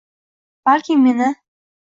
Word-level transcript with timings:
Balki 0.65 0.97
meni 1.03 1.29